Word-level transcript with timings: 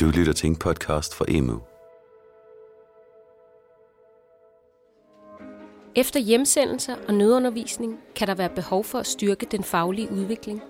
Du 0.00 0.06
lytter 0.06 0.32
til 0.32 0.46
en 0.50 0.56
podcast 0.56 1.14
fra 1.14 1.24
Emu. 1.28 1.60
Efter 5.96 6.20
hjemsendelser 6.20 6.96
og 7.08 7.14
nødundervisning 7.14 7.98
kan 8.16 8.28
der 8.28 8.34
være 8.34 8.48
behov 8.48 8.84
for 8.84 8.98
at 8.98 9.06
styrke 9.06 9.46
den 9.50 9.64
faglige 9.64 10.12
udvikling 10.12 10.62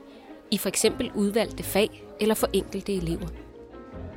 i 0.51 0.59
for 0.59 0.69
eksempel 0.69 1.11
udvalgte 1.15 1.63
fag 1.63 2.05
eller 2.21 2.35
for 2.35 2.49
enkelte 2.53 2.95
elever. 2.95 3.27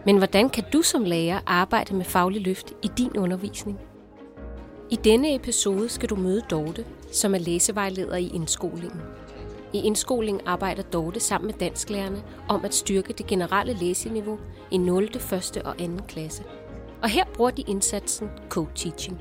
Men 0.05 0.17
hvordan 0.17 0.49
kan 0.49 0.63
du 0.73 0.81
som 0.81 1.03
lærer 1.03 1.39
arbejde 1.45 1.95
med 1.95 2.05
faglig 2.05 2.41
løft 2.41 2.73
i 2.83 2.89
din 2.97 3.17
undervisning? 3.17 3.79
I 4.91 4.95
denne 4.95 5.35
episode 5.35 5.89
skal 5.89 6.09
du 6.09 6.15
møde 6.15 6.41
Dorte, 6.51 6.85
som 7.11 7.35
er 7.35 7.39
læsevejleder 7.39 8.15
i 8.15 8.31
indskolingen. 8.33 9.01
I 9.73 9.81
indskolingen 9.81 10.47
arbejder 10.47 10.83
Dorte 10.83 11.19
sammen 11.19 11.47
med 11.47 11.53
dansklærerne 11.59 12.23
om 12.49 12.65
at 12.65 12.73
styrke 12.73 13.13
det 13.13 13.27
generelle 13.27 13.73
læseniveau 13.73 14.39
i 14.71 14.77
0., 14.77 15.03
1. 15.03 15.61
og 15.65 15.77
2. 15.77 15.85
klasse. 16.07 16.43
Og 17.03 17.09
her 17.09 17.25
bruger 17.33 17.51
de 17.51 17.61
indsatsen 17.61 18.29
co-teaching. 18.49 19.17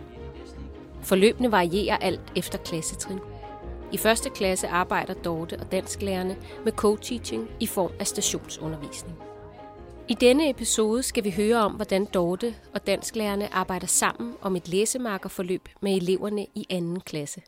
Forløbene 1.03 1.53
varierer 1.53 1.97
alt 1.97 2.33
efter 2.37 2.59
klassetrin. 2.59 3.19
I 3.93 3.97
første 3.97 4.31
klasse 4.31 4.69
arbejder 4.69 5.15
Dorte 5.15 5.57
og 5.61 5.73
dansklærerne 5.73 6.37
med 6.65 6.73
co-teaching 6.73 7.51
i 7.61 7.67
form 7.67 7.93
af 7.99 8.07
stationsundervisning. 8.07 9.19
I 10.09 10.15
denne 10.15 10.51
episode 10.51 11.03
skal 11.03 11.25
vi 11.25 11.31
høre 11.31 11.57
om, 11.57 11.73
hvordan 11.73 12.05
Dorte 12.05 12.55
og 12.75 12.87
dansklærerne 12.87 13.55
arbejder 13.55 13.87
sammen 13.87 14.35
om 14.43 14.57
et 14.57 14.69
læsemarkerforløb 14.69 15.69
med 15.81 15.97
eleverne 15.97 16.47
i 16.55 16.67
anden 16.71 17.01
klasse. 17.01 17.41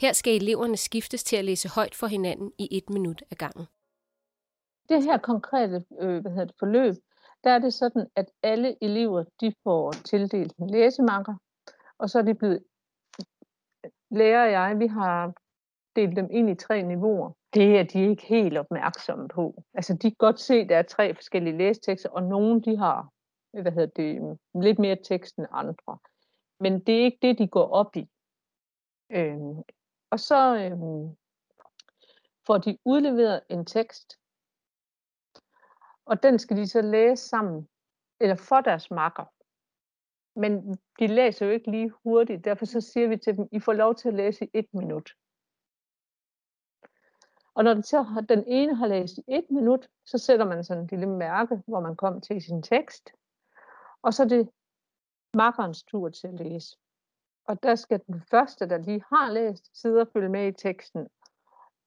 Her 0.00 0.12
skal 0.12 0.36
eleverne 0.42 0.76
skiftes 0.76 1.24
til 1.24 1.36
at 1.36 1.44
læse 1.44 1.68
højt 1.68 1.94
for 1.94 2.06
hinanden 2.06 2.52
i 2.58 2.78
et 2.78 2.90
minut 2.90 3.22
ad 3.30 3.36
gangen. 3.36 3.66
Det 4.88 5.04
her 5.04 5.18
konkrete 5.18 5.84
øh, 6.00 6.20
hvad 6.20 6.30
hedder 6.30 6.44
det, 6.44 6.54
forløb, 6.58 6.94
der 7.44 7.50
er 7.50 7.58
det 7.58 7.74
sådan, 7.74 8.06
at 8.16 8.30
alle 8.42 8.76
elever 8.84 9.24
de 9.40 9.54
får 9.64 9.92
tildelt 9.92 10.52
en 10.56 10.70
læsemarker, 10.70 11.34
og 11.98 12.10
så 12.10 12.18
er 12.18 12.22
de 12.22 12.34
blevet, 12.34 12.64
lærer 14.10 14.46
jeg, 14.46 14.78
vi 14.78 14.86
har 14.86 15.32
delt 15.96 16.16
dem 16.16 16.28
ind 16.30 16.50
i 16.50 16.54
tre 16.54 16.82
niveauer. 16.82 17.32
Det 17.54 17.78
er 17.78 17.82
de 17.82 18.10
ikke 18.10 18.26
helt 18.26 18.58
opmærksomme 18.58 19.28
på. 19.28 19.62
Altså 19.74 19.94
de 19.94 20.10
kan 20.10 20.16
godt 20.18 20.40
se, 20.40 20.54
at 20.54 20.68
der 20.68 20.76
er 20.76 20.82
tre 20.82 21.14
forskellige 21.14 21.58
læstekster, 21.58 22.08
og 22.08 22.22
nogle 22.22 22.62
de 22.62 22.76
har 22.76 23.14
hvad 23.62 23.72
hedder 23.72 23.86
det, 23.86 24.22
mm, 24.22 24.60
lidt 24.60 24.78
mere 24.78 24.96
tekst 25.04 25.36
end 25.36 25.46
andre. 25.50 25.98
Men 26.60 26.80
det 26.80 27.00
er 27.00 27.04
ikke 27.04 27.18
det, 27.22 27.38
de 27.38 27.48
går 27.48 27.68
op 27.68 27.96
i. 27.96 28.08
Øh, 29.12 29.36
og 30.14 30.20
så 30.20 30.56
øhm, 30.56 31.16
får 32.46 32.58
de 32.58 32.78
udleveret 32.84 33.42
en 33.48 33.66
tekst, 33.66 34.18
og 36.04 36.22
den 36.22 36.38
skal 36.38 36.56
de 36.56 36.68
så 36.68 36.82
læse 36.82 37.28
sammen, 37.28 37.68
eller 38.20 38.36
for 38.36 38.60
deres 38.60 38.90
makker. 38.90 39.24
Men 40.40 40.78
de 40.98 41.06
læser 41.06 41.46
jo 41.46 41.52
ikke 41.52 41.70
lige 41.70 41.90
hurtigt, 41.90 42.44
derfor 42.44 42.64
så 42.66 42.80
siger 42.80 43.08
vi 43.08 43.16
til 43.16 43.36
dem, 43.36 43.48
I 43.52 43.60
får 43.60 43.72
lov 43.72 43.94
til 43.94 44.08
at 44.08 44.14
læse 44.14 44.44
i 44.44 44.50
et 44.54 44.74
minut. 44.74 45.10
Og 47.54 47.64
når 47.64 47.74
den, 47.74 47.82
så, 47.82 48.24
den 48.28 48.44
ene 48.46 48.74
har 48.74 48.86
læst 48.86 49.18
i 49.18 49.22
et 49.28 49.46
minut, 49.50 49.88
så 50.04 50.18
sætter 50.18 50.46
man 50.46 50.64
sådan 50.64 50.84
et 50.84 50.90
lille 50.90 51.06
mærke, 51.06 51.62
hvor 51.66 51.80
man 51.80 51.96
kom 51.96 52.20
til 52.20 52.42
sin 52.42 52.62
tekst. 52.62 53.10
Og 54.02 54.14
så 54.14 54.22
er 54.22 54.28
det 54.28 54.50
makkerens 55.34 55.82
tur 55.82 56.08
til 56.08 56.26
at 56.26 56.34
læse. 56.34 56.76
Og 57.48 57.62
der 57.62 57.74
skal 57.74 58.00
den 58.06 58.22
første, 58.30 58.68
der 58.68 58.78
lige 58.78 59.02
har 59.12 59.30
læst, 59.32 59.80
sidde 59.80 60.00
og 60.00 60.08
følge 60.12 60.28
med 60.28 60.48
i 60.48 60.52
teksten. 60.52 61.08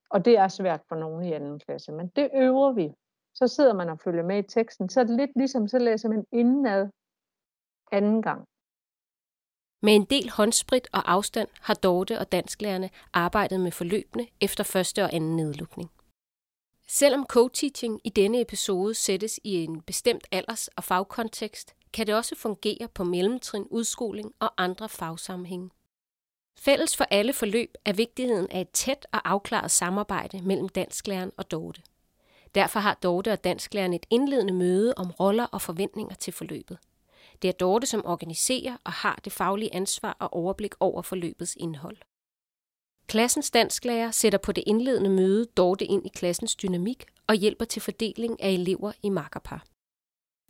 Og 0.09 0.25
det 0.25 0.37
er 0.37 0.47
svært 0.47 0.81
for 0.89 0.95
nogen 0.95 1.23
i 1.23 1.33
anden 1.33 1.59
klasse, 1.59 1.91
men 1.91 2.07
det 2.15 2.29
øver 2.35 2.71
vi. 2.71 2.93
Så 3.35 3.47
sidder 3.47 3.73
man 3.73 3.89
og 3.89 3.99
følger 3.99 4.23
med 4.23 4.37
i 4.37 4.47
teksten. 4.47 4.89
Så 4.89 4.99
er 4.99 5.03
det 5.03 5.15
lidt 5.17 5.31
ligesom, 5.35 5.67
så 5.67 5.79
læser 5.79 6.09
man 6.09 6.25
indenad 6.31 6.89
anden 7.91 8.21
gang. 8.21 8.47
Med 9.81 9.95
en 9.95 10.05
del 10.05 10.29
håndsprit 10.29 10.87
og 10.93 11.11
afstand 11.11 11.47
har 11.61 11.73
Dorte 11.73 12.19
og 12.19 12.31
dansklærerne 12.31 12.89
arbejdet 13.13 13.59
med 13.59 13.71
forløbene 13.71 14.27
efter 14.41 14.63
første 14.63 15.03
og 15.03 15.13
anden 15.13 15.35
nedlukning. 15.35 15.91
Selvom 16.87 17.25
co-teaching 17.33 17.99
i 18.03 18.09
denne 18.09 18.41
episode 18.41 18.93
sættes 18.93 19.39
i 19.43 19.63
en 19.63 19.81
bestemt 19.81 20.27
alders- 20.31 20.67
og 20.75 20.83
fagkontekst, 20.83 21.75
kan 21.97 22.07
det 22.07 22.15
også 22.15 22.35
fungere 22.35 22.87
på 22.87 23.03
mellemtrin, 23.03 23.67
udskoling 23.69 24.33
og 24.39 24.53
andre 24.57 24.89
fagsammenhænge. 24.89 25.69
Fælles 26.59 26.97
for 26.97 27.03
alle 27.03 27.33
forløb 27.33 27.73
er 27.85 27.93
vigtigheden 27.93 28.47
af 28.51 28.61
et 28.61 28.69
tæt 28.69 29.07
og 29.11 29.29
afklaret 29.29 29.71
samarbejde 29.71 30.41
mellem 30.41 30.69
dansklæreren 30.69 31.31
og 31.37 31.51
Dorte. 31.51 31.81
Derfor 32.55 32.79
har 32.79 32.93
Dorte 32.93 33.31
og 33.31 33.43
dansklæreren 33.43 33.93
et 33.93 34.05
indledende 34.09 34.53
møde 34.53 34.93
om 34.97 35.11
roller 35.11 35.45
og 35.45 35.61
forventninger 35.61 36.15
til 36.15 36.33
forløbet. 36.33 36.77
Det 37.41 37.47
er 37.47 37.51
Dorte, 37.51 37.87
som 37.87 38.05
organiserer 38.05 38.77
og 38.83 38.91
har 38.91 39.19
det 39.25 39.33
faglige 39.33 39.75
ansvar 39.75 40.17
og 40.19 40.33
overblik 40.33 40.73
over 40.79 41.01
forløbets 41.01 41.55
indhold. 41.59 41.97
Klassens 43.07 43.51
dansklærer 43.51 44.11
sætter 44.11 44.39
på 44.39 44.51
det 44.51 44.63
indledende 44.67 45.09
møde 45.09 45.45
Dorte 45.45 45.85
ind 45.85 46.05
i 46.05 46.09
klassens 46.09 46.55
dynamik 46.55 47.05
og 47.27 47.35
hjælper 47.35 47.65
til 47.65 47.81
fordeling 47.81 48.41
af 48.41 48.49
elever 48.49 48.91
i 49.03 49.09
makkerpar. 49.09 49.65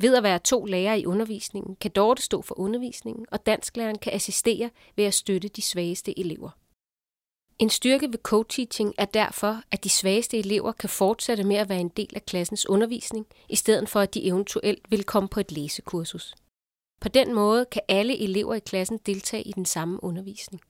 Ved 0.01 0.15
at 0.15 0.23
være 0.23 0.39
to 0.39 0.65
lærere 0.65 0.99
i 0.99 1.05
undervisningen, 1.05 1.75
kan 1.75 1.91
Dorte 1.91 2.21
stå 2.21 2.41
for 2.41 2.59
undervisningen, 2.59 3.25
og 3.31 3.45
dansklæreren 3.45 3.97
kan 3.97 4.13
assistere 4.13 4.69
ved 4.95 5.05
at 5.05 5.13
støtte 5.13 5.47
de 5.47 5.61
svageste 5.61 6.19
elever. 6.19 6.49
En 7.59 7.69
styrke 7.69 8.07
ved 8.11 8.19
co-teaching 8.27 8.93
er 8.97 9.05
derfor, 9.05 9.61
at 9.71 9.83
de 9.83 9.89
svageste 9.89 10.37
elever 10.37 10.71
kan 10.71 10.89
fortsætte 10.89 11.43
med 11.43 11.55
at 11.55 11.69
være 11.69 11.79
en 11.79 11.89
del 11.89 12.15
af 12.15 12.25
klassens 12.25 12.69
undervisning, 12.69 13.25
i 13.49 13.55
stedet 13.55 13.89
for 13.89 13.99
at 13.99 14.13
de 14.13 14.25
eventuelt 14.25 14.91
vil 14.91 15.03
komme 15.03 15.29
på 15.29 15.39
et 15.39 15.51
læsekursus. 15.51 16.35
På 17.01 17.09
den 17.09 17.33
måde 17.33 17.65
kan 17.65 17.81
alle 17.87 18.17
elever 18.17 18.55
i 18.55 18.59
klassen 18.59 18.97
deltage 19.05 19.43
i 19.43 19.51
den 19.51 19.65
samme 19.65 20.03
undervisning. 20.03 20.61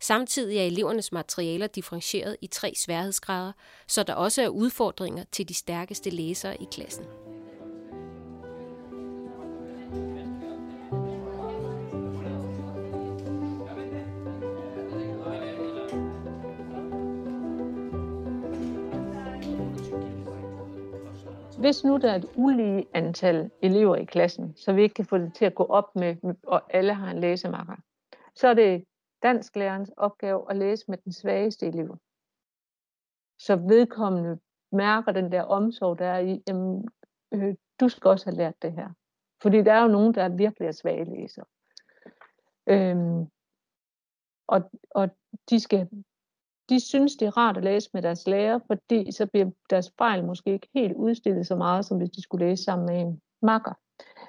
Samtidig 0.00 0.58
er 0.58 0.64
elevernes 0.64 1.12
materialer 1.12 1.66
differentieret 1.66 2.36
i 2.40 2.46
tre 2.46 2.74
sværhedsgrader, 2.76 3.52
så 3.88 4.02
der 4.02 4.14
også 4.14 4.42
er 4.42 4.48
udfordringer 4.48 5.24
til 5.32 5.48
de 5.48 5.54
stærkeste 5.54 6.10
læsere 6.10 6.62
i 6.62 6.66
klassen. 6.70 7.23
Hvis 21.64 21.84
nu 21.84 21.96
der 21.96 22.10
er 22.10 22.16
et 22.16 22.30
ulige 22.36 22.86
antal 22.94 23.50
elever 23.62 23.96
i 23.96 24.04
klassen, 24.04 24.56
så 24.56 24.72
vi 24.72 24.82
ikke 24.82 24.94
kan 24.94 25.04
få 25.04 25.18
det 25.18 25.34
til 25.34 25.44
at 25.44 25.54
gå 25.54 25.64
op 25.64 25.96
med, 25.96 26.16
og 26.42 26.74
alle 26.74 26.94
har 26.94 27.10
en 27.10 27.20
læsemakker, 27.20 27.76
så 28.34 28.48
er 28.48 28.54
det 28.54 28.84
dansklærerens 29.22 29.90
opgave 29.96 30.50
at 30.50 30.56
læse 30.56 30.84
med 30.88 30.98
den 30.98 31.12
svageste 31.12 31.66
elev. 31.66 31.96
Så 33.38 33.56
vedkommende 33.56 34.38
mærker 34.72 35.12
den 35.12 35.32
der 35.32 35.42
omsorg, 35.42 35.98
der 35.98 36.06
er 36.06 36.18
i, 36.18 36.42
jamen, 36.48 36.88
øh, 37.34 37.54
du 37.80 37.88
skal 37.88 38.08
også 38.08 38.26
have 38.26 38.36
lært 38.36 38.62
det 38.62 38.72
her. 38.72 38.88
Fordi 39.44 39.62
der 39.62 39.72
er 39.72 39.82
jo 39.82 39.88
nogen, 39.88 40.14
der 40.14 40.28
virkelig 40.28 40.68
er 40.68 40.72
svage 40.72 41.04
læsere. 41.04 41.44
Øhm, 42.66 43.26
og, 44.46 44.70
og 44.90 45.08
de 45.50 45.60
skal 45.60 45.88
de 46.68 46.80
synes, 46.80 47.16
det 47.16 47.26
er 47.26 47.36
rart 47.36 47.56
at 47.56 47.64
læse 47.64 47.90
med 47.94 48.02
deres 48.02 48.26
lærer, 48.26 48.58
fordi 48.66 49.12
så 49.12 49.26
bliver 49.26 49.50
deres 49.70 49.92
fejl 49.98 50.24
måske 50.24 50.52
ikke 50.52 50.68
helt 50.74 50.94
udstillet 50.94 51.46
så 51.46 51.56
meget, 51.56 51.84
som 51.84 51.98
hvis 51.98 52.10
de 52.10 52.22
skulle 52.22 52.46
læse 52.46 52.64
sammen 52.64 52.86
med 52.86 53.00
en 53.00 53.20
makker. 53.42 53.72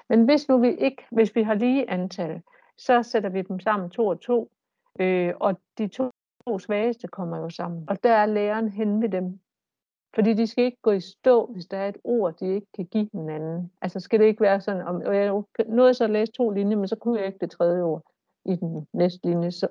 Men 0.10 0.26
hvis 0.26 0.48
nu 0.48 0.60
vi 0.60 0.76
ikke, 0.76 1.06
hvis 1.12 1.36
vi 1.36 1.44
har 1.44 1.54
lige 1.54 1.90
antal, 1.90 2.42
så 2.78 3.04
sætter 3.04 3.30
vi 3.30 3.42
dem 3.42 3.60
sammen 3.60 3.90
to 3.90 4.08
og 4.08 4.22
to, 4.22 4.52
øh, 5.00 5.34
og 5.40 5.60
de 5.78 5.88
to, 5.88 6.12
to 6.48 6.60
svageste 6.60 7.08
kommer 7.08 7.38
jo 7.38 7.50
sammen. 7.50 7.84
Og 7.90 8.04
der 8.04 8.14
er 8.14 8.26
læreren 8.26 8.70
hen 8.70 9.02
ved 9.02 9.10
dem. 9.10 9.40
Fordi 10.16 10.34
de 10.34 10.48
skal 10.48 10.64
ikke 10.64 10.82
gå 10.82 10.92
i 10.92 11.00
stå, 11.00 11.46
hvis 11.46 11.66
der 11.66 11.78
er 11.78 11.90
et 11.90 11.98
ord, 12.04 12.38
de 12.38 12.46
ikke 12.56 12.68
kan 12.76 12.86
give 12.86 13.10
hinanden. 13.14 13.72
Altså 13.82 14.00
skal 14.00 14.20
det 14.20 14.26
ikke 14.26 14.42
være 14.42 14.62
sådan, 14.62 14.88
om, 14.88 15.02
jeg 15.02 15.44
nåede 15.68 15.94
så 15.94 16.04
at 16.04 16.10
læse 16.10 16.32
to 16.32 16.50
linjer, 16.50 16.78
men 16.78 16.88
så 16.88 16.96
kunne 16.96 17.20
jeg 17.20 17.28
ikke 17.28 17.40
det 17.40 17.52
tredje 17.52 17.82
ord 17.82 18.04
i 18.46 18.56
den 18.56 18.88
næste 18.94 19.28
linje. 19.28 19.52
Så 19.52 19.68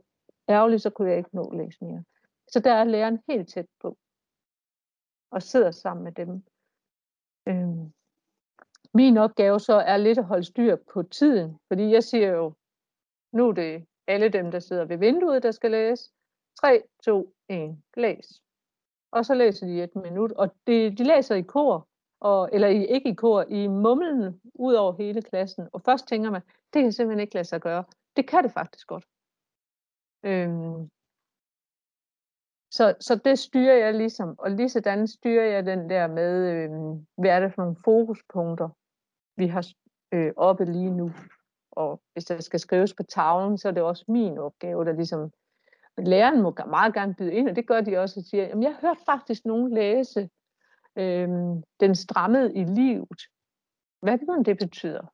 ærgerligt, 0.48 0.82
så 0.82 0.90
kunne 0.90 1.08
jeg 1.08 1.18
ikke 1.18 1.36
nå 1.36 1.44
at 1.44 1.56
læse 1.58 1.84
mere. 1.84 2.04
Så 2.48 2.60
der 2.60 2.72
er 2.72 2.84
læreren 2.84 3.18
helt 3.28 3.48
tæt 3.48 3.66
på 3.80 3.96
og 5.30 5.42
sidder 5.42 5.70
sammen 5.70 6.04
med 6.04 6.12
dem. 6.12 6.44
Øhm. 7.48 7.92
Min 8.94 9.16
opgave 9.16 9.60
så 9.60 9.74
er 9.74 9.96
lidt 9.96 10.18
at 10.18 10.24
holde 10.24 10.44
styr 10.44 10.76
på 10.92 11.02
tiden, 11.02 11.58
fordi 11.68 11.90
jeg 11.90 12.04
siger 12.04 12.28
jo, 12.28 12.52
nu 13.32 13.48
er 13.48 13.52
det 13.52 13.86
alle 14.06 14.28
dem, 14.28 14.50
der 14.50 14.58
sidder 14.58 14.84
ved 14.84 14.98
vinduet, 14.98 15.42
der 15.42 15.50
skal 15.50 15.70
læse. 15.70 16.10
3, 16.60 16.82
2, 17.04 17.34
1, 17.48 17.82
læs. 17.96 18.43
Og 19.14 19.24
så 19.26 19.34
læser 19.34 19.66
de 19.66 19.82
et 19.82 19.96
minut, 19.96 20.32
og 20.32 20.54
de, 20.66 20.96
de 20.96 21.04
læser 21.04 21.34
i 21.34 21.42
kor, 21.42 21.88
og, 22.20 22.50
eller 22.52 22.68
i, 22.68 22.86
ikke 22.86 23.10
i 23.10 23.14
kor, 23.14 23.42
i 23.42 23.66
mumlen 23.66 24.40
ud 24.54 24.74
over 24.74 24.92
hele 24.92 25.22
klassen. 25.22 25.68
Og 25.72 25.82
først 25.82 26.08
tænker 26.08 26.30
man, 26.30 26.42
det 26.72 26.82
kan 26.82 26.92
simpelthen 26.92 27.20
ikke 27.20 27.34
lade 27.34 27.44
sig 27.44 27.60
gøre. 27.60 27.84
Det 28.16 28.28
kan 28.28 28.44
det 28.44 28.52
faktisk 28.52 28.86
godt. 28.86 29.04
Øhm, 30.22 30.90
så, 32.70 32.94
så 33.00 33.20
det 33.24 33.38
styrer 33.38 33.76
jeg 33.84 33.94
ligesom, 33.94 34.38
og 34.38 34.50
lige 34.50 34.68
sådan 34.68 35.06
styrer 35.06 35.44
jeg 35.44 35.66
den 35.66 35.90
der 35.90 36.06
med, 36.06 36.32
øh, 36.52 36.70
hvad 37.16 37.30
er 37.30 37.40
det 37.40 37.54
for 37.54 37.62
nogle 37.62 37.76
fokuspunkter, 37.84 38.68
vi 39.36 39.46
har 39.46 39.66
øh, 40.12 40.32
oppe 40.36 40.64
lige 40.64 40.90
nu. 40.90 41.10
Og 41.72 42.00
hvis 42.12 42.24
der 42.24 42.40
skal 42.40 42.60
skrives 42.60 42.94
på 42.94 43.02
tavlen, 43.02 43.58
så 43.58 43.68
er 43.68 43.72
det 43.72 43.82
også 43.82 44.04
min 44.08 44.38
opgave, 44.38 44.84
der 44.84 44.92
ligesom 44.92 45.30
læreren 45.98 46.42
må 46.42 46.54
meget 46.66 46.94
gerne 46.94 47.14
byde 47.14 47.34
ind, 47.34 47.48
og 47.48 47.56
det 47.56 47.66
gør 47.66 47.80
de 47.80 47.98
også, 47.98 48.20
og 48.20 48.24
siger, 48.24 48.44
jamen 48.44 48.62
jeg 48.62 48.76
hørte 48.80 49.00
faktisk 49.06 49.44
nogen 49.44 49.74
læse 49.74 50.28
øh, 50.96 51.28
den 51.80 51.94
strammede 51.94 52.54
i 52.54 52.64
livet. 52.64 53.22
Hvad 54.02 54.18
det, 54.18 54.46
det 54.46 54.58
betyder? 54.58 55.06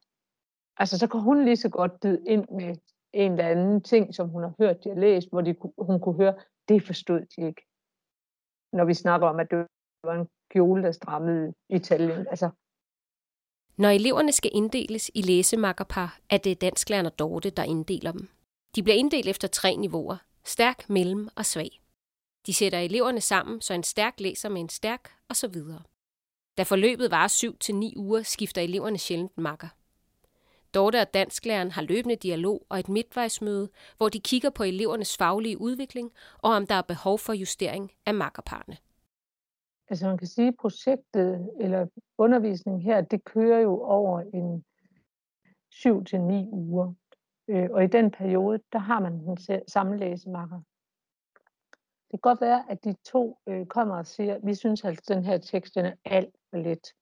Altså, 0.76 0.98
så 0.98 1.06
kan 1.08 1.20
hun 1.20 1.44
lige 1.44 1.56
så 1.56 1.68
godt 1.68 2.00
byde 2.00 2.24
ind 2.26 2.46
med 2.48 2.76
en 3.12 3.32
eller 3.32 3.48
anden 3.48 3.82
ting, 3.82 4.14
som 4.14 4.28
hun 4.28 4.42
har 4.42 4.54
hørt, 4.58 4.84
de 4.84 4.88
har 4.88 4.96
læst, 4.96 5.28
hvor 5.30 5.40
de, 5.40 5.54
hun 5.78 6.00
kunne 6.00 6.16
høre, 6.16 6.34
det 6.68 6.86
forstod 6.86 7.20
de 7.20 7.46
ikke. 7.46 7.62
Når 8.72 8.84
vi 8.84 8.94
snakker 8.94 9.26
om, 9.26 9.40
at 9.40 9.50
det 9.50 9.66
var 10.04 10.14
en 10.14 10.28
kjole, 10.50 10.82
der 10.82 10.92
strammede 10.92 11.54
i 11.68 11.74
Italien. 11.76 12.26
Altså. 12.30 12.50
Når 13.76 13.88
eleverne 13.88 14.32
skal 14.32 14.50
inddeles 14.54 15.10
i 15.14 15.22
læsemakkerpar, 15.22 16.18
er 16.30 16.36
det 16.36 16.60
dansklærerne 16.60 17.10
Dorte, 17.10 17.50
der 17.50 17.62
inddeler 17.62 18.12
dem. 18.12 18.28
De 18.74 18.82
bliver 18.82 18.96
inddelt 18.96 19.28
efter 19.28 19.48
tre 19.48 19.76
niveauer. 19.76 20.16
Stærk, 20.44 20.90
mellem 20.90 21.28
og 21.36 21.46
svag. 21.46 21.80
De 22.46 22.54
sætter 22.54 22.78
eleverne 22.78 23.20
sammen, 23.20 23.60
så 23.60 23.74
en 23.74 23.82
stærk 23.82 24.20
læser 24.20 24.48
med 24.48 24.60
en 24.60 24.68
stærk, 24.68 25.12
og 25.28 25.36
så 25.36 25.48
videre. 25.48 25.82
Da 26.58 26.62
forløbet 26.62 27.10
varer 27.10 27.28
7 27.28 27.56
til 27.56 27.74
ni 27.74 27.94
uger, 27.96 28.22
skifter 28.22 28.62
eleverne 28.62 28.98
sjældent 28.98 29.38
makker. 29.38 29.68
Dorte 30.74 31.00
og 31.00 31.14
dansklæreren 31.14 31.70
har 31.70 31.82
løbende 31.82 32.16
dialog 32.16 32.66
og 32.68 32.78
et 32.78 32.88
midtvejsmøde, 32.88 33.68
hvor 33.96 34.08
de 34.08 34.20
kigger 34.20 34.50
på 34.50 34.62
elevernes 34.62 35.16
faglige 35.16 35.60
udvikling 35.60 36.12
og 36.38 36.50
om 36.50 36.66
der 36.66 36.74
er 36.74 36.82
behov 36.82 37.18
for 37.18 37.32
justering 37.32 37.92
af 38.06 38.14
makkerparne. 38.14 38.76
Altså 39.88 40.06
man 40.06 40.18
kan 40.18 40.26
sige, 40.26 40.48
at 40.48 40.54
projektet 40.60 41.50
eller 41.60 41.86
undervisningen 42.18 42.82
her, 42.82 43.00
det 43.00 43.24
kører 43.24 43.60
jo 43.60 43.82
over 43.82 44.20
en 44.20 44.64
7 45.70 46.04
til 46.04 46.20
ni 46.20 46.48
uger. 46.52 46.94
Øh, 47.50 47.68
og 47.70 47.84
i 47.84 47.86
den 47.86 48.10
periode, 48.10 48.60
der 48.72 48.78
har 48.78 49.00
man 49.00 49.12
den 49.12 49.38
samme 49.68 49.96
læsemakker. 49.96 50.60
Det 52.10 52.10
kan 52.10 52.30
godt 52.30 52.40
være, 52.40 52.64
at 52.70 52.84
de 52.84 52.94
to 53.04 53.38
øh, 53.46 53.66
kommer 53.66 53.96
og 53.96 54.06
siger, 54.06 54.38
vi 54.38 54.54
synes 54.54 54.84
at 54.84 55.08
den 55.08 55.24
her 55.24 55.38
tekst 55.38 55.74
den 55.74 55.84
er 55.84 55.94
alt 56.04 56.36
for 56.50 56.58
let. 56.58 56.94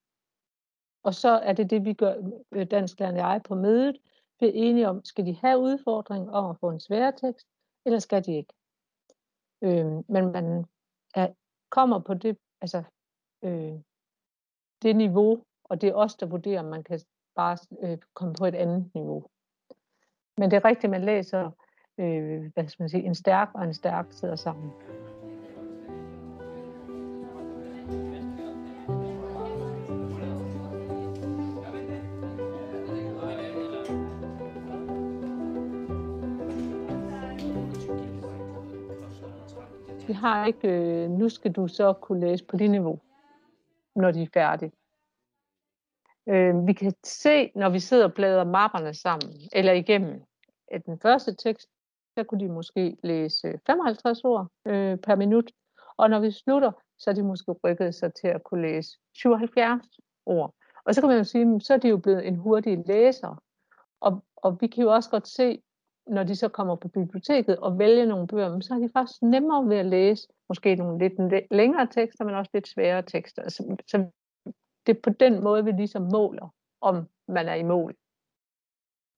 Og 1.02 1.14
så 1.14 1.28
er 1.28 1.52
det 1.52 1.70
det, 1.70 1.84
vi 1.84 1.92
gør, 1.92 2.14
øh, 2.52 2.66
dansklærerne 2.70 3.18
og 3.18 3.32
jeg 3.32 3.42
på 3.44 3.54
mødet, 3.54 3.98
vi 4.40 4.46
er 4.46 4.52
enige 4.54 4.88
om, 4.88 5.04
skal 5.04 5.26
de 5.26 5.36
have 5.36 5.58
udfordring 5.58 6.30
om 6.30 6.50
at 6.50 6.56
få 6.60 6.70
en 6.70 6.80
svær 6.80 7.10
tekst, 7.10 7.46
eller 7.84 7.98
skal 7.98 8.24
de 8.24 8.36
ikke? 8.36 8.54
Øh, 9.62 9.86
men 10.08 10.32
man 10.32 10.64
er, 11.14 11.32
kommer 11.70 11.98
på 11.98 12.14
det, 12.14 12.38
altså, 12.60 12.82
øh, 13.42 13.72
det 14.82 14.96
niveau, 14.96 15.44
og 15.64 15.80
det 15.80 15.88
er 15.88 15.94
os, 15.94 16.14
der 16.14 16.26
vurderer, 16.26 16.60
om 16.60 16.66
man 16.66 16.84
kan 16.84 17.00
bare 17.34 17.58
øh, 17.82 17.98
komme 18.14 18.34
på 18.34 18.44
et 18.44 18.54
andet 18.54 18.90
niveau. 18.94 19.26
Men 20.38 20.50
det 20.50 20.56
er 20.56 20.64
rigtigt, 20.64 20.90
man 20.90 21.04
læser 21.04 21.50
øh, 21.98 22.52
hvad 22.54 22.68
skal 22.68 22.82
man 22.82 22.88
sige, 22.88 23.02
en 23.02 23.14
stærk 23.14 23.48
og 23.54 23.64
en 23.64 23.74
stærk 23.74 24.06
sidder 24.10 24.36
sammen. 24.36 24.72
Vi 40.06 40.12
har 40.12 40.46
ikke, 40.46 40.68
øh, 40.68 41.10
nu 41.10 41.28
skal 41.28 41.52
du 41.52 41.68
så 41.68 41.92
kunne 41.92 42.20
læse 42.20 42.44
på 42.44 42.56
det 42.56 42.70
niveau, 42.70 43.00
når 43.96 44.10
de 44.10 44.22
er 44.22 44.26
færdige. 44.34 44.72
Øh, 46.28 46.66
vi 46.66 46.72
kan 46.72 46.92
se, 47.04 47.50
når 47.54 47.68
vi 47.68 47.80
sidder 47.80 48.04
og 48.04 48.14
bladrer 48.14 48.44
mapperne 48.44 48.94
sammen, 48.94 49.34
eller 49.52 49.72
igennem, 49.72 50.22
at 50.70 50.86
den 50.86 51.00
første 51.00 51.34
tekst, 51.34 51.68
der 52.16 52.22
kunne 52.22 52.40
de 52.40 52.52
måske 52.52 52.96
læse 53.02 53.60
55 53.66 54.24
ord 54.24 54.46
øh, 54.66 54.98
per 54.98 55.16
minut, 55.16 55.50
og 55.96 56.10
når 56.10 56.20
vi 56.20 56.30
slutter, 56.30 56.72
så 56.98 57.10
er 57.10 57.14
de 57.14 57.22
måske 57.22 57.52
rykket 57.52 57.94
sig 57.94 58.14
til 58.14 58.28
at 58.28 58.44
kunne 58.44 58.62
læse 58.62 58.98
77 59.14 59.86
ord. 60.26 60.54
Og 60.84 60.94
så 60.94 61.00
kan 61.00 61.08
man 61.08 61.18
jo 61.18 61.24
sige, 61.24 61.60
så 61.60 61.74
er 61.74 61.78
de 61.78 61.88
jo 61.88 61.96
blevet 61.96 62.26
en 62.26 62.36
hurtig 62.36 62.84
læser. 62.86 63.42
Og, 64.00 64.24
og 64.36 64.58
vi 64.60 64.66
kan 64.66 64.82
jo 64.82 64.92
også 64.92 65.10
godt 65.10 65.28
se, 65.28 65.62
når 66.06 66.22
de 66.24 66.36
så 66.36 66.48
kommer 66.48 66.76
på 66.76 66.88
biblioteket 66.88 67.56
og 67.56 67.78
vælger 67.78 68.06
nogle 68.06 68.26
bøger, 68.26 68.60
så 68.60 68.74
er 68.74 68.78
de 68.78 68.90
faktisk 68.92 69.22
nemmere 69.22 69.68
ved 69.68 69.76
at 69.76 69.86
læse 69.86 70.28
måske 70.48 70.74
nogle 70.74 70.98
lidt 70.98 71.44
længere 71.50 71.86
tekster, 71.86 72.24
men 72.24 72.34
også 72.34 72.50
lidt 72.54 72.68
sværere 72.68 73.02
tekster. 73.02 73.48
Så, 73.48 73.76
så 73.86 74.10
det 74.86 74.96
er 74.96 75.00
på 75.02 75.10
den 75.10 75.44
måde, 75.44 75.64
vi 75.64 75.72
ligesom 75.72 76.02
måler, 76.12 76.54
om 76.80 77.08
man 77.28 77.48
er 77.48 77.54
i 77.54 77.62
mål, 77.62 77.94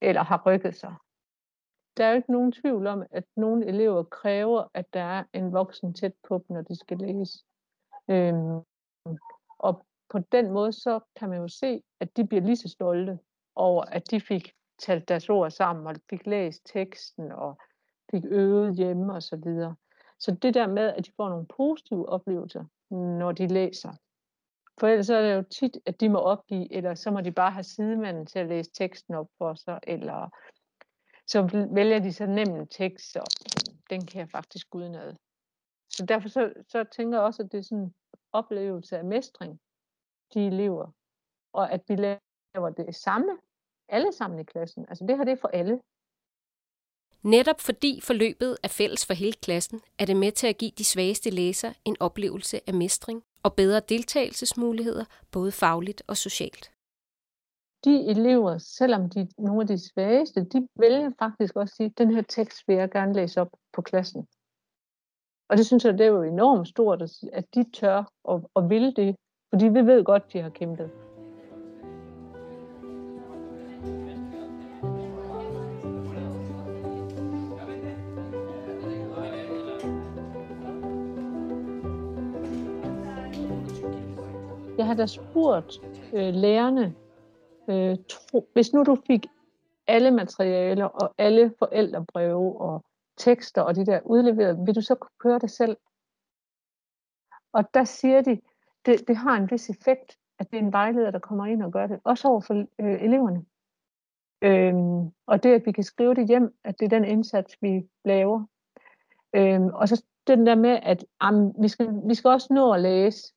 eller 0.02 0.22
har 0.22 0.42
rykket 0.46 0.76
sig. 0.76 0.94
Der 2.00 2.06
er 2.06 2.10
jo 2.10 2.16
ikke 2.16 2.32
nogen 2.32 2.52
tvivl 2.52 2.86
om, 2.86 3.02
at 3.10 3.24
nogle 3.36 3.66
elever 3.66 4.02
kræver, 4.02 4.64
at 4.74 4.94
der 4.94 5.00
er 5.00 5.24
en 5.32 5.52
voksen 5.52 5.94
tæt 5.94 6.12
på 6.28 6.34
dem, 6.34 6.56
når 6.56 6.62
de 6.62 6.76
skal 6.76 6.98
læse. 6.98 7.44
Øhm, 8.08 8.60
og 9.58 9.86
på 10.08 10.18
den 10.32 10.50
måde, 10.50 10.72
så 10.72 11.00
kan 11.16 11.28
man 11.28 11.40
jo 11.40 11.48
se, 11.48 11.82
at 12.00 12.16
de 12.16 12.26
bliver 12.26 12.42
lige 12.42 12.56
så 12.56 12.68
stolte 12.68 13.18
over, 13.54 13.82
at 13.82 14.10
de 14.10 14.20
fik 14.20 14.52
talt 14.78 15.08
deres 15.08 15.28
ord 15.28 15.50
sammen, 15.50 15.86
og 15.86 15.96
fik 16.10 16.26
læst 16.26 16.62
teksten, 16.64 17.32
og 17.32 17.58
fik 18.10 18.22
øvet 18.24 18.76
hjemme 18.76 19.14
og 19.14 19.22
så 19.22 19.36
videre. 19.36 19.76
Så 20.18 20.34
det 20.42 20.54
der 20.54 20.66
med, 20.66 20.88
at 20.88 21.06
de 21.06 21.12
får 21.16 21.28
nogle 21.28 21.46
positive 21.46 22.08
oplevelser, 22.08 22.64
når 23.18 23.32
de 23.32 23.46
læser, 23.46 23.92
for 24.80 24.86
ellers 24.86 25.10
er 25.10 25.22
det 25.22 25.34
jo 25.34 25.42
tit, 25.42 25.78
at 25.86 26.00
de 26.00 26.08
må 26.08 26.18
opgive, 26.18 26.72
eller 26.72 26.94
så 26.94 27.10
må 27.10 27.20
de 27.20 27.32
bare 27.32 27.50
have 27.50 27.62
sidemanden 27.62 28.26
til 28.26 28.38
at 28.38 28.46
læse 28.48 28.70
teksten 28.74 29.14
op 29.14 29.28
for 29.38 29.54
sig, 29.54 29.78
eller 29.82 30.30
så 31.30 31.66
vælger 31.72 31.98
de 31.98 32.12
så 32.12 32.26
nem 32.26 32.56
en 32.56 32.66
tekst, 32.66 33.16
og 33.16 33.26
den 33.90 34.06
kan 34.06 34.20
jeg 34.20 34.30
faktisk 34.30 34.74
udenad. 34.74 35.14
Så 35.90 36.06
derfor 36.06 36.28
så, 36.28 36.52
så 36.68 36.84
tænker 36.96 37.18
jeg 37.18 37.26
også, 37.26 37.42
at 37.42 37.52
det 37.52 37.58
er 37.58 37.62
sådan 37.62 37.84
en 37.84 37.94
oplevelse 38.32 38.98
af 38.98 39.04
mestring, 39.04 39.60
de 40.34 40.46
elever, 40.46 40.86
og 41.52 41.72
at 41.72 41.82
vi 41.88 41.96
laver 41.96 42.70
det 42.76 42.94
samme, 42.94 43.38
alle 43.88 44.12
sammen 44.12 44.40
i 44.40 44.44
klassen. 44.44 44.86
Altså 44.88 45.04
det 45.06 45.16
her 45.16 45.24
det 45.24 45.32
er 45.32 45.40
for 45.40 45.48
alle. 45.48 45.80
Netop 47.22 47.60
fordi 47.60 48.00
forløbet 48.00 48.58
er 48.62 48.68
fælles 48.68 49.06
for 49.06 49.14
hele 49.14 49.38
klassen, 49.46 49.80
er 49.98 50.04
det 50.04 50.16
med 50.16 50.32
til 50.32 50.46
at 50.46 50.58
give 50.58 50.70
de 50.78 50.84
svageste 50.84 51.30
læsere 51.30 51.74
en 51.84 51.96
oplevelse 52.00 52.60
af 52.66 52.74
mestring 52.74 53.22
og 53.42 53.54
bedre 53.54 53.80
deltagelsesmuligheder, 53.80 55.04
både 55.32 55.52
fagligt 55.52 56.02
og 56.06 56.16
socialt. 56.16 56.79
De 57.84 58.06
elever, 58.06 58.58
selvom 58.58 59.10
de 59.10 59.20
er 59.20 59.26
nogle 59.38 59.60
af 59.60 59.66
de 59.66 59.78
svageste, 59.78 60.44
de 60.44 60.68
vælger 60.76 61.10
faktisk 61.18 61.56
også 61.56 61.72
at 61.72 61.76
sige, 61.76 61.94
den 61.98 62.14
her 62.14 62.22
tekst 62.22 62.68
vil 62.68 62.76
jeg 62.76 62.90
gerne 62.90 63.12
læse 63.12 63.40
op 63.40 63.50
på 63.72 63.82
klassen. 63.82 64.26
Og 65.48 65.56
det 65.56 65.66
synes 65.66 65.84
jeg, 65.84 65.92
det 65.92 66.06
er 66.06 66.10
jo 66.10 66.22
enormt 66.22 66.68
stort, 66.68 67.02
at 67.32 67.54
de 67.54 67.64
tør 67.70 68.12
og, 68.24 68.50
og 68.54 68.70
vil 68.70 68.96
det, 68.96 69.16
fordi 69.54 69.68
vi 69.68 69.86
ved 69.86 70.04
godt, 70.04 70.32
de 70.32 70.40
har 70.40 70.50
kæmpet. 70.50 70.90
Jeg 84.78 84.86
har 84.86 84.94
da 84.94 85.06
spurgt 85.06 85.78
øh, 86.12 86.34
lærerne, 86.34 86.94
øh, 87.70 87.96
tro, 88.08 88.48
hvis 88.52 88.72
nu 88.72 88.82
du 88.82 88.96
fik 89.06 89.26
alle 89.86 90.10
materialer 90.10 90.84
og 90.84 91.14
alle 91.18 91.54
forældrebreve 91.58 92.60
og 92.60 92.84
tekster 93.16 93.62
og 93.62 93.76
de 93.76 93.86
der 93.86 94.00
udleveret, 94.04 94.66
vil 94.66 94.74
du 94.74 94.80
så 94.80 94.94
kunne 94.94 95.18
køre 95.18 95.38
det 95.38 95.50
selv? 95.50 95.76
Og 97.52 97.74
der 97.74 97.84
siger 97.84 98.20
de, 98.20 98.40
det, 98.86 99.08
det 99.08 99.16
har 99.16 99.36
en 99.36 99.50
vis 99.50 99.70
effekt, 99.70 100.18
at 100.38 100.50
det 100.50 100.56
er 100.56 100.62
en 100.62 100.72
vejleder, 100.72 101.10
der 101.10 101.18
kommer 101.18 101.46
ind 101.46 101.62
og 101.62 101.72
gør 101.72 101.86
det, 101.86 102.00
også 102.04 102.28
over 102.28 102.40
for 102.40 102.54
øh, 102.54 103.02
eleverne. 103.02 103.44
Øhm, 104.42 105.12
og 105.26 105.42
det, 105.42 105.54
at 105.54 105.66
vi 105.66 105.72
kan 105.72 105.84
skrive 105.84 106.14
det 106.14 106.28
hjem, 106.28 106.54
at 106.64 106.80
det 106.80 106.84
er 106.84 106.98
den 106.98 107.04
indsats, 107.04 107.56
vi 107.62 107.88
laver. 108.04 108.46
Øhm, 109.34 109.66
og 109.66 109.88
så 109.88 110.04
den 110.26 110.46
der 110.46 110.54
med, 110.54 110.80
at 110.82 111.04
am, 111.20 111.62
vi, 111.62 111.68
skal, 111.68 111.88
vi 112.04 112.14
skal 112.14 112.28
også 112.28 112.54
nå 112.54 112.72
at 112.72 112.80
læse, 112.80 113.34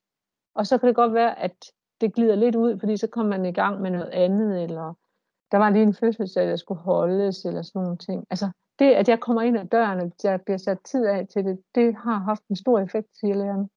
og 0.54 0.66
så 0.66 0.78
kan 0.78 0.86
det 0.86 0.96
godt 0.96 1.14
være, 1.14 1.38
at 1.38 1.72
det 2.00 2.14
glider 2.14 2.34
lidt 2.34 2.56
ud, 2.56 2.78
fordi 2.78 2.96
så 2.96 3.06
kommer 3.06 3.36
man 3.36 3.46
i 3.46 3.52
gang 3.52 3.80
med 3.80 3.90
noget 3.90 4.10
andet, 4.10 4.62
eller 4.62 4.94
der 5.50 5.58
var 5.58 5.70
lige 5.70 5.82
en 5.82 5.94
fødselsdag, 5.94 6.46
der 6.48 6.56
skulle 6.56 6.80
holdes, 6.80 7.44
eller 7.44 7.62
sådan 7.62 7.82
nogle 7.82 7.98
ting. 7.98 8.26
Altså, 8.30 8.50
det, 8.78 8.84
at 8.84 9.08
jeg 9.08 9.20
kommer 9.20 9.42
ind 9.42 9.58
ad 9.58 9.66
døren, 9.66 10.00
og 10.00 10.12
jeg 10.22 10.40
bliver 10.42 10.58
sat 10.58 10.78
tid 10.84 11.06
af 11.06 11.26
til 11.28 11.44
det, 11.44 11.58
det 11.74 11.94
har 11.94 12.18
haft 12.18 12.42
en 12.50 12.56
stor 12.56 12.80
effekt, 12.80 13.08
siger 13.18 13.34
læreren. 13.34 13.70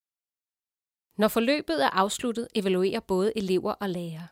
Når 1.17 1.27
forløbet 1.27 1.83
er 1.83 1.89
afsluttet, 1.89 2.47
evaluerer 2.55 2.99
både 2.99 3.37
elever 3.37 3.71
og 3.71 3.89
lærere. 3.89 4.27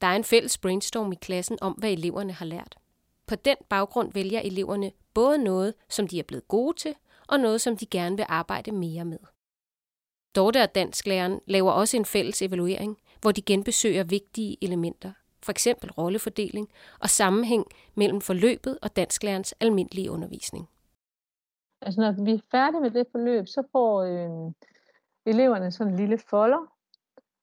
Der 0.00 0.06
er 0.06 0.16
en 0.16 0.24
fælles 0.24 0.58
brainstorm 0.58 1.12
i 1.12 1.14
klassen 1.14 1.58
om, 1.60 1.72
hvad 1.72 1.90
eleverne 1.90 2.32
har 2.32 2.46
lært. 2.46 2.76
På 3.26 3.34
den 3.34 3.56
baggrund 3.68 4.12
vælger 4.12 4.40
eleverne 4.40 4.92
både 5.14 5.38
noget, 5.38 5.74
som 5.88 6.08
de 6.08 6.18
er 6.18 6.22
blevet 6.22 6.48
gode 6.48 6.76
til, 6.76 6.94
og 7.28 7.40
noget, 7.40 7.60
som 7.60 7.76
de 7.76 7.86
gerne 7.86 8.16
vil 8.16 8.26
arbejde 8.28 8.72
mere 8.72 9.04
med. 9.04 9.18
Dorte 10.36 10.62
og 10.62 10.74
dansklæreren 10.74 11.40
laver 11.46 11.72
også 11.72 11.96
en 11.96 12.04
fælles 12.04 12.42
evaluering, 12.42 12.98
hvor 13.26 13.32
de 13.32 13.42
genbesøger 13.42 14.04
vigtige 14.04 14.56
elementer. 14.64 15.12
for 15.42 15.50
eksempel 15.50 15.92
rollefordeling 15.92 16.68
og 17.00 17.10
sammenhæng 17.10 17.64
mellem 17.94 18.20
forløbet 18.20 18.78
og 18.82 18.96
dansklærens 18.96 19.54
almindelige 19.60 20.10
undervisning. 20.10 20.68
Altså 21.82 22.00
når 22.00 22.24
vi 22.24 22.32
er 22.32 22.38
færdige 22.50 22.80
med 22.80 22.90
det 22.90 23.06
forløb, 23.10 23.46
så 23.46 23.62
får 23.72 24.02
øh, 24.02 24.52
eleverne 25.26 25.70
sådan 25.72 25.92
en 25.92 25.98
lille 25.98 26.18
folder, 26.18 26.72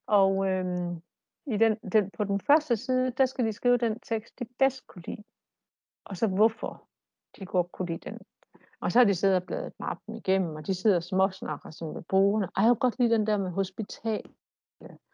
og 0.08 0.48
øh, 0.48 0.66
i 1.54 1.58
den, 1.58 1.76
den, 1.94 2.10
på 2.18 2.24
den 2.24 2.40
første 2.40 2.78
side, 2.78 3.12
der 3.18 3.26
skal 3.26 3.46
de 3.46 3.54
skrive 3.54 3.78
den 3.78 4.00
tekst, 4.00 4.40
de 4.40 4.46
bedst 4.60 4.88
kunne 4.88 5.04
lide, 5.08 5.24
og 6.06 6.18
så 6.18 6.28
hvorfor 6.28 6.84
de 7.40 7.46
godt 7.46 7.72
kunne 7.72 7.88
lide 7.88 8.10
den. 8.10 8.20
Og 8.80 8.92
så 8.92 9.00
har 9.00 9.06
de 9.06 9.16
siddet 9.16 9.38
og 9.38 9.44
bladet 9.44 9.74
mappen 9.80 10.16
igennem, 10.16 10.56
og 10.56 10.68
de 10.68 10.74
sidder 10.74 10.96
og 10.96 11.04
småsnakker 11.04 11.72
som 11.72 11.88
med 11.94 12.02
brugerne. 12.02 12.48
Ej, 12.58 12.64
jeg 12.64 12.70
kan 12.70 12.76
godt 12.76 13.00
lide 13.00 13.14
den 13.14 13.28
der 13.28 13.38
med 13.38 13.52
hospital. 13.52 14.24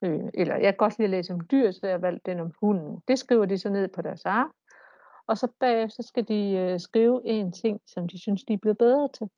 Øh, 0.03 0.29
eller 0.33 0.55
jeg 0.55 0.73
kan 0.73 0.77
godt 0.77 0.97
lide 0.97 1.05
at 1.05 1.09
læse 1.09 1.33
om 1.33 1.39
dyr, 1.51 1.71
så 1.71 1.79
jeg 1.83 1.93
har 1.93 1.97
valgt 1.97 2.25
den 2.25 2.39
om 2.39 2.51
hunden. 2.61 3.03
Det 3.07 3.19
skriver 3.19 3.45
de 3.45 3.57
så 3.57 3.69
ned 3.69 3.87
på 3.87 4.01
deres 4.01 4.25
ark. 4.25 4.49
Og 5.27 5.37
så 5.37 5.47
bagefter 5.59 6.03
skal 6.03 6.27
de 6.27 6.51
øh, 6.51 6.79
skrive 6.79 7.21
en 7.25 7.51
ting, 7.51 7.81
som 7.87 8.07
de 8.07 8.19
synes, 8.19 8.43
de 8.43 8.53
er 8.53 8.57
blevet 8.57 8.77
bedre 8.77 9.09
til. 9.13 9.29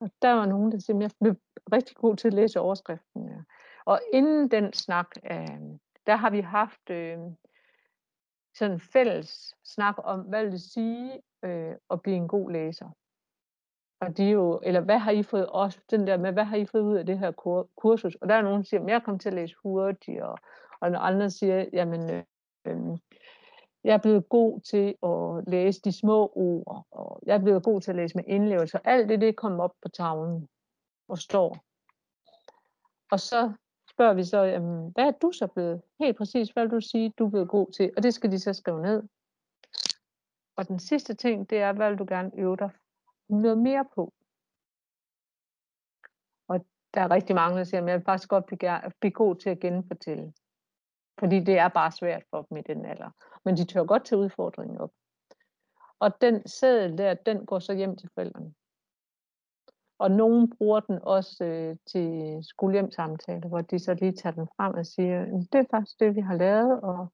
Og 0.00 0.10
der 0.22 0.32
var 0.32 0.46
nogen, 0.46 0.72
der 0.72 0.78
simpelthen 0.78 1.16
blev 1.20 1.36
rigtig 1.72 1.96
god 1.96 2.16
til 2.16 2.28
at 2.28 2.34
læse 2.34 2.60
overskriften. 2.60 3.28
Ja. 3.28 3.42
Og 3.84 4.00
inden 4.12 4.50
den 4.50 4.72
snak, 4.72 5.06
øh, 5.30 5.58
der 6.06 6.16
har 6.16 6.30
vi 6.30 6.40
haft 6.40 6.90
øh, 6.90 7.18
sådan 8.54 8.74
en 8.74 8.80
fælles 8.80 9.54
snak 9.64 9.94
om, 9.98 10.20
hvad 10.20 10.44
vil 10.44 10.52
det 10.52 10.62
sige 10.62 11.22
øh, 11.44 11.74
at 11.90 12.02
blive 12.02 12.16
en 12.16 12.28
god 12.28 12.50
læser. 12.50 12.90
Og 14.00 14.16
de 14.16 14.24
jo, 14.24 14.60
eller 14.62 14.80
hvad 14.80 14.98
har 14.98 15.10
I 15.10 15.22
fået 15.22 15.46
også, 15.46 15.78
den 15.90 16.06
der 16.06 16.16
med, 16.16 16.32
hvad 16.32 16.44
har 16.44 16.56
I 16.56 16.66
fået 16.66 16.82
ud 16.82 16.96
af 16.96 17.06
det 17.06 17.18
her 17.18 17.30
kursus? 17.76 18.14
Og 18.14 18.28
der 18.28 18.34
er 18.34 18.42
nogen, 18.42 18.58
der 18.58 18.64
siger, 18.64 18.80
at 18.80 18.88
jeg 18.88 19.02
kom 19.02 19.18
til 19.18 19.28
at 19.28 19.34
læse 19.34 19.54
hurtigt, 19.62 20.22
og, 20.22 20.38
og 20.80 21.06
andre 21.06 21.30
siger, 21.30 21.64
jamen, 21.72 22.10
øh, 22.10 22.22
øh, 22.66 22.98
jeg 23.84 23.94
er 23.94 23.98
blevet 23.98 24.28
god 24.28 24.60
til 24.60 24.94
at 25.02 25.52
læse 25.52 25.80
de 25.80 25.92
små 25.92 26.32
ord, 26.34 26.86
og 26.90 27.20
jeg 27.26 27.34
er 27.34 27.38
blevet 27.42 27.62
god 27.62 27.80
til 27.80 27.90
at 27.90 27.96
læse 27.96 28.16
med 28.16 28.24
indlevelse. 28.26 28.78
Alt 28.84 29.08
det, 29.08 29.20
det 29.20 29.36
kommer 29.36 29.64
op 29.64 29.74
på 29.82 29.88
tavlen 29.88 30.48
og 31.08 31.18
står. 31.18 31.64
Og 33.10 33.20
så 33.20 33.52
spørger 33.90 34.14
vi 34.14 34.24
så, 34.24 34.42
jamen, 34.42 34.92
hvad 34.94 35.04
er 35.04 35.10
du 35.10 35.32
så 35.32 35.46
blevet? 35.46 35.82
Helt 36.00 36.16
præcis, 36.16 36.50
hvad 36.50 36.62
vil 36.62 36.70
du 36.70 36.80
sige, 36.80 37.12
du 37.18 37.26
er 37.26 37.30
blevet 37.30 37.48
god 37.48 37.72
til? 37.72 37.92
Og 37.96 38.02
det 38.02 38.14
skal 38.14 38.30
de 38.32 38.38
så 38.38 38.52
skrive 38.52 38.82
ned. 38.82 39.02
Og 40.56 40.68
den 40.68 40.78
sidste 40.78 41.14
ting, 41.14 41.50
det 41.50 41.58
er, 41.58 41.72
hvad 41.72 41.90
vil 41.90 41.98
du 41.98 42.06
gerne 42.08 42.30
øve 42.38 42.56
dig 42.56 42.70
noget 43.28 43.58
mere 43.58 43.84
på? 43.94 44.12
Og 46.48 46.66
der 46.94 47.00
er 47.00 47.10
rigtig 47.10 47.34
mange, 47.34 47.58
der 47.58 47.64
siger, 47.64 47.82
at 47.82 47.88
jeg 47.88 47.98
vil 47.98 48.04
faktisk 48.04 48.28
godt 48.28 48.46
blive, 48.46 48.92
blive 49.00 49.12
god 49.12 49.36
til 49.36 49.50
at 49.50 49.60
genfortælle. 49.60 50.32
Fordi 51.18 51.40
det 51.40 51.58
er 51.58 51.68
bare 51.68 51.92
svært 51.92 52.24
for 52.30 52.42
dem 52.42 52.56
i 52.56 52.62
den 52.62 52.84
alder. 52.84 53.10
Men 53.44 53.56
de 53.56 53.64
tør 53.64 53.84
godt 53.84 54.04
til 54.04 54.16
udfordringen 54.16 54.78
op. 54.78 54.90
Og 55.98 56.20
den 56.20 56.48
sædel 56.48 56.98
der, 56.98 57.14
den 57.14 57.46
går 57.46 57.58
så 57.58 57.74
hjem 57.74 57.96
til 57.96 58.10
forældrene. 58.14 58.54
Og 59.98 60.10
nogen 60.10 60.50
bruger 60.58 60.80
den 60.80 60.98
også 61.02 61.44
øh, 61.44 61.76
til 61.86 62.38
skolehjemsamtaler, 62.42 63.48
hvor 63.48 63.60
de 63.60 63.78
så 63.78 63.94
lige 63.94 64.12
tager 64.12 64.34
den 64.34 64.48
frem 64.56 64.74
og 64.74 64.86
siger, 64.86 65.24
det 65.24 65.54
er 65.54 65.64
faktisk 65.70 66.00
det, 66.00 66.14
vi 66.14 66.20
har 66.20 66.36
lavet, 66.36 66.80
og 66.80 67.12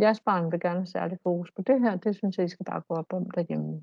jeres 0.00 0.20
barn 0.20 0.52
vil 0.52 0.60
gerne 0.60 0.78
have 0.78 0.86
særlig 0.86 1.18
fokus 1.22 1.50
på 1.56 1.62
det 1.62 1.80
her, 1.80 1.96
det 1.96 2.16
synes 2.16 2.38
jeg, 2.38 2.46
I 2.46 2.48
skal 2.48 2.64
bare 2.64 2.82
gå 2.88 2.94
op 2.94 3.12
om 3.12 3.30
derhjemme. 3.30 3.82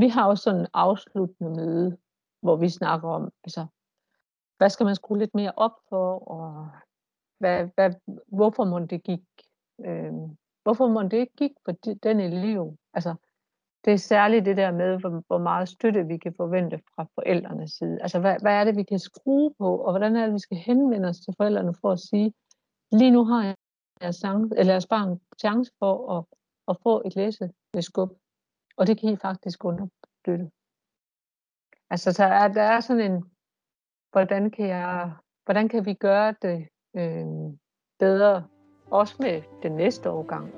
Vi 0.00 0.08
har 0.08 0.28
også 0.28 0.42
sådan 0.42 0.60
en 0.60 0.66
afsluttende 0.74 1.50
møde, 1.50 1.96
hvor 2.42 2.56
vi 2.56 2.68
snakker 2.68 3.08
om, 3.08 3.32
altså, 3.44 3.66
hvad 4.58 4.70
skal 4.70 4.86
man 4.86 4.94
skrue 4.94 5.18
lidt 5.18 5.34
mere 5.34 5.52
op 5.56 5.76
for, 5.88 6.18
og 6.18 6.70
hvad, 7.38 7.68
hvad, 7.74 7.90
hvorfor 8.26 8.64
må 8.64 8.78
det 8.78 9.02
gik, 9.02 9.20
øh, 9.84 10.12
hvorfor 10.62 10.88
må 10.88 11.02
det 11.02 11.12
ikke 11.12 11.36
gik 11.36 11.52
for 11.64 11.72
den 12.02 12.20
elev? 12.20 12.76
Altså, 12.94 13.14
det 13.84 13.92
er 13.92 13.96
særligt 13.96 14.44
det 14.44 14.56
der 14.56 14.70
med, 14.70 14.98
hvor, 15.00 15.22
hvor 15.26 15.38
meget 15.38 15.68
støtte 15.68 16.06
vi 16.06 16.16
kan 16.16 16.34
forvente 16.36 16.80
fra 16.94 17.06
forældrenes 17.14 17.70
side. 17.72 18.02
Altså, 18.02 18.20
hvad, 18.20 18.36
hvad 18.40 18.52
er 18.52 18.64
det, 18.64 18.76
vi 18.76 18.82
kan 18.82 18.98
skrue 18.98 19.54
på, 19.58 19.76
og 19.76 19.92
hvordan 19.92 20.16
er 20.16 20.24
det, 20.24 20.34
vi 20.34 20.38
skal 20.38 20.56
henvende 20.56 21.08
os 21.08 21.20
til 21.20 21.34
forældrene 21.36 21.74
for 21.80 21.92
at 21.92 22.00
sige, 22.00 22.34
lige 22.92 23.10
nu 23.10 23.24
har 23.24 23.44
jeg 23.44 23.56
jeres, 24.02 24.22
eller 24.56 24.72
jeres 24.72 24.86
barn 24.86 25.20
chance 25.40 25.72
for 25.78 26.18
at, 26.18 26.24
at 26.68 26.76
få 26.82 27.02
et 27.06 27.16
læseskub, 27.16 28.10
og 28.80 28.86
det 28.86 29.00
kan 29.00 29.12
I 29.12 29.16
faktisk 29.16 29.64
understøtte. 29.64 30.50
Altså, 31.90 32.12
så 32.12 32.24
er, 32.24 32.48
der 32.48 32.62
er 32.62 32.80
sådan 32.80 33.12
en, 33.12 33.24
hvordan 34.12 34.50
kan, 34.50 34.68
jeg, 34.68 35.12
hvordan 35.44 35.68
kan 35.68 35.86
vi 35.86 35.94
gøre 35.94 36.34
det 36.42 36.68
øh, 36.96 37.26
bedre, 37.98 38.46
også 38.90 39.16
med 39.18 39.42
den 39.62 39.72
næste 39.72 40.10
årgang. 40.10 40.54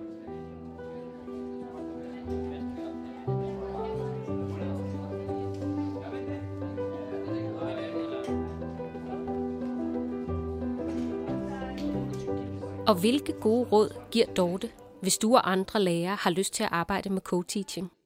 Og 12.87 13.01
hvilke 13.01 13.33
gode 13.41 13.69
råd 13.73 14.03
giver 14.11 14.27
Dorte, 14.27 14.69
hvis 15.01 15.19
du 15.19 15.35
og 15.35 15.53
andre 15.53 15.81
lærere 15.81 16.17
har 16.17 16.31
lyst 16.31 16.55
til 16.55 16.63
at 16.65 16.73
arbejde 16.73 17.11
med 17.11 17.21
co-teaching? 17.29 18.02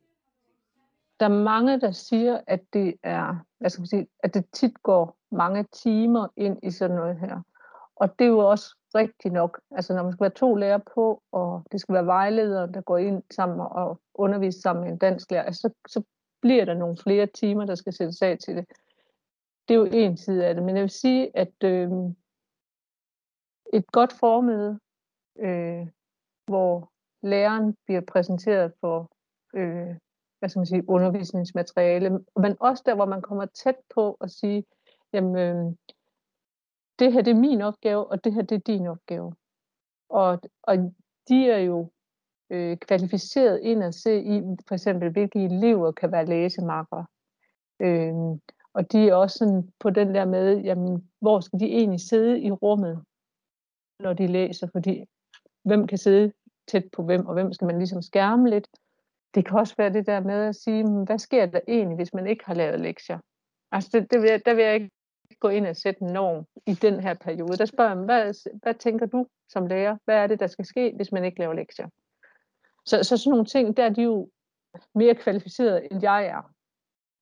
Der 1.20 1.26
er 1.26 1.42
mange, 1.42 1.80
der 1.80 1.90
siger, 1.90 2.40
at 2.46 2.60
det 2.72 2.94
er, 3.02 3.44
hvad 3.58 3.70
skal 3.70 3.80
man 3.80 3.86
sige, 3.86 4.06
at 4.22 4.34
det 4.34 4.44
tit 4.52 4.82
går 4.82 5.16
mange 5.30 5.64
timer 5.72 6.28
ind 6.36 6.58
i 6.62 6.70
sådan 6.70 6.96
noget 6.96 7.18
her. 7.18 7.42
Og 7.96 8.18
det 8.18 8.24
er 8.24 8.28
jo 8.28 8.38
også 8.38 8.76
rigtigt 8.94 9.34
nok. 9.34 9.60
Altså 9.70 9.94
når 9.94 10.02
man 10.02 10.12
skal 10.12 10.24
være 10.24 10.30
to 10.30 10.54
lærere 10.54 10.80
på, 10.94 11.22
og 11.32 11.62
det 11.72 11.80
skal 11.80 11.92
være 11.92 12.06
vejledere, 12.06 12.72
der 12.72 12.80
går 12.80 12.98
ind 12.98 13.22
sammen 13.30 13.60
og 13.60 14.00
underviser 14.14 14.60
sammen 14.60 14.84
med 14.84 14.92
en 14.92 14.98
dansk 14.98 15.30
lærer, 15.30 15.42
altså, 15.42 15.60
så, 15.60 16.00
så 16.00 16.02
bliver 16.40 16.64
der 16.64 16.74
nogle 16.74 16.96
flere 17.02 17.26
timer, 17.26 17.64
der 17.64 17.74
skal 17.74 17.92
sættes 17.92 18.22
af 18.22 18.38
til 18.38 18.56
det. 18.56 18.64
Det 19.68 19.74
er 19.74 19.78
jo 19.78 19.88
en 19.92 20.16
side 20.16 20.46
af 20.46 20.54
det. 20.54 20.62
Men 20.62 20.76
jeg 20.76 20.82
vil 20.82 20.90
sige, 20.90 21.36
at 21.36 21.64
øh, 21.64 21.90
et 23.72 23.86
godt 23.92 24.12
formøde, 24.12 24.80
øh, 25.38 25.86
hvor 26.46 26.92
læreren 27.22 27.76
bliver 27.86 28.00
præsenteret 28.00 28.72
for 28.80 29.10
øh, 29.54 29.96
hvad 30.38 30.48
skal 30.48 30.58
man 30.58 30.66
sige, 30.66 30.88
undervisningsmateriale, 30.88 32.10
men 32.36 32.56
også 32.60 32.82
der, 32.86 32.94
hvor 32.94 33.04
man 33.04 33.22
kommer 33.22 33.46
tæt 33.46 33.76
på 33.94 34.16
at 34.20 34.30
sige, 34.30 34.64
jamen, 35.12 35.36
øh, 35.36 35.74
det 36.98 37.12
her 37.12 37.22
det 37.22 37.30
er 37.30 37.40
min 37.40 37.62
opgave, 37.62 38.06
og 38.06 38.24
det 38.24 38.34
her 38.34 38.42
det 38.42 38.54
er 38.54 38.60
din 38.66 38.86
opgave. 38.86 39.34
Og, 40.08 40.40
og 40.62 40.76
de 41.28 41.50
er 41.50 41.58
jo 41.58 41.90
øh, 42.50 42.76
kvalificeret 42.76 43.60
ind 43.62 43.84
at 43.84 43.94
se 43.94 44.22
i, 44.22 44.42
for 44.68 44.74
eksempel, 44.74 45.10
hvilke 45.10 45.44
elever 45.44 45.92
kan 45.92 46.12
være 46.12 46.26
læsemarker. 46.26 47.04
Øh, 47.80 48.14
og 48.72 48.92
de 48.92 49.08
er 49.08 49.14
også 49.14 49.38
sådan 49.38 49.72
på 49.80 49.90
den 49.90 50.14
der 50.14 50.24
med, 50.24 50.60
jamen, 50.60 51.10
hvor 51.20 51.40
skal 51.40 51.60
de 51.60 51.66
egentlig 51.66 52.00
sidde 52.00 52.40
i 52.40 52.50
rummet, 52.50 53.04
når 54.00 54.12
de 54.12 54.26
læser, 54.26 54.68
fordi 54.72 55.04
hvem 55.62 55.86
kan 55.86 55.98
sidde 55.98 56.32
tæt 56.68 56.84
på 56.92 57.02
hvem, 57.02 57.26
og 57.26 57.34
hvem 57.34 57.52
skal 57.52 57.66
man 57.66 57.78
ligesom 57.78 58.02
skærme 58.02 58.50
lidt. 58.50 58.65
Det 59.36 59.46
kan 59.46 59.58
også 59.58 59.74
være 59.78 59.92
det 59.92 60.06
der 60.06 60.20
med 60.20 60.48
at 60.48 60.56
sige, 60.56 60.82
hmm, 60.82 61.04
hvad 61.04 61.18
sker 61.18 61.46
der 61.46 61.60
egentlig, 61.68 61.96
hvis 61.96 62.14
man 62.14 62.26
ikke 62.26 62.44
har 62.44 62.54
lavet 62.54 62.80
lektier? 62.80 63.18
Altså, 63.72 63.90
det, 63.92 64.10
det 64.10 64.22
vil 64.22 64.30
jeg, 64.30 64.40
der 64.46 64.54
vil 64.54 64.64
jeg 64.64 64.74
ikke 64.74 64.90
gå 65.40 65.48
ind 65.48 65.66
og 65.66 65.76
sætte 65.76 66.02
en 66.02 66.12
norm 66.12 66.44
i 66.66 66.74
den 66.74 67.00
her 67.00 67.14
periode. 67.14 67.56
Der 67.56 67.64
spørger 67.64 67.96
jeg, 67.96 68.04
hvad, 68.04 68.50
hvad 68.62 68.74
tænker 68.74 69.06
du 69.06 69.26
som 69.48 69.66
lærer? 69.66 69.96
Hvad 70.04 70.16
er 70.16 70.26
det, 70.26 70.40
der 70.40 70.46
skal 70.46 70.64
ske, 70.64 70.92
hvis 70.96 71.12
man 71.12 71.24
ikke 71.24 71.38
laver 71.38 71.54
lektier? 71.54 71.88
Så, 72.84 73.02
så 73.02 73.16
sådan 73.16 73.30
nogle 73.30 73.44
ting, 73.44 73.76
der 73.76 73.84
er 73.84 73.88
de 73.88 74.02
jo 74.02 74.30
mere 74.94 75.14
kvalificerede, 75.14 75.92
end 75.92 76.02
jeg 76.02 76.26
er. 76.26 76.52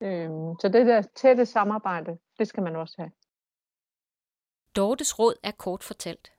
Øhm, 0.01 0.59
så 0.59 0.69
det 0.69 0.85
der 0.85 1.01
tætte 1.01 1.45
samarbejde, 1.45 2.17
det 2.39 2.47
skal 2.47 2.63
man 2.63 2.75
også 2.75 2.95
have. 2.97 3.11
Dortes 4.75 5.19
råd 5.19 5.35
er 5.43 5.51
kort 5.51 5.83
fortalt. 5.83 6.31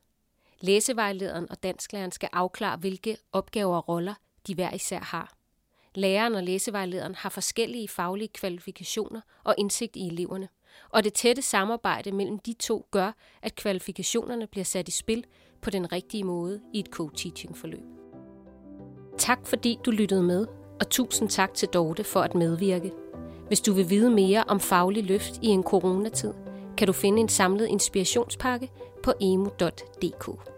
Læsevejlederen 0.59 1.51
og 1.51 1.63
dansklæreren 1.63 2.11
skal 2.11 2.29
afklare, 2.33 2.77
hvilke 2.77 3.17
opgaver 3.31 3.75
og 3.75 3.89
roller 3.89 4.13
de 4.47 4.55
hver 4.55 4.73
især 4.73 4.99
har. 4.99 5.36
Læreren 5.95 6.35
og 6.35 6.43
læsevejlederen 6.43 7.15
har 7.15 7.29
forskellige 7.29 7.87
faglige 7.87 8.27
kvalifikationer 8.27 9.21
og 9.43 9.55
indsigt 9.57 9.95
i 9.95 10.07
eleverne 10.07 10.47
og 10.89 11.03
det 11.03 11.13
tætte 11.13 11.41
samarbejde 11.41 12.11
mellem 12.11 12.39
de 12.39 12.53
to 12.53 12.87
gør, 12.91 13.11
at 13.41 13.55
kvalifikationerne 13.55 14.47
bliver 14.47 14.65
sat 14.65 14.87
i 14.87 14.91
spil 14.91 15.25
på 15.61 15.69
den 15.69 15.91
rigtige 15.91 16.23
måde 16.23 16.61
i 16.73 16.79
et 16.79 16.87
co-teaching-forløb. 16.87 17.83
Tak 19.17 19.47
fordi 19.47 19.79
du 19.85 19.91
lyttede 19.91 20.23
med, 20.23 20.47
og 20.79 20.89
tusind 20.89 21.29
tak 21.29 21.53
til 21.53 21.67
Dorte 21.67 22.03
for 22.03 22.19
at 22.19 22.35
medvirke. 22.35 22.91
Hvis 23.47 23.61
du 23.61 23.73
vil 23.73 23.89
vide 23.89 24.11
mere 24.11 24.43
om 24.47 24.59
faglig 24.59 25.03
løft 25.03 25.39
i 25.41 25.47
en 25.47 25.63
coronatid, 25.63 26.33
kan 26.77 26.87
du 26.87 26.93
finde 26.93 27.19
en 27.19 27.29
samlet 27.29 27.67
inspirationspakke 27.67 28.71
på 29.03 29.13
emu.dk. 29.21 30.56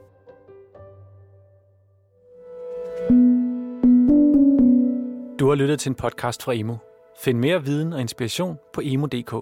Du 5.39 5.47
har 5.47 5.55
lyttet 5.55 5.79
til 5.79 5.89
en 5.89 5.95
podcast 5.95 6.43
fra 6.43 6.53
Emo. 6.53 6.75
Find 7.23 7.37
mere 7.37 7.63
viden 7.63 7.93
og 7.93 8.01
inspiration 8.01 8.57
på 8.73 8.81
emo.dk. 8.83 9.33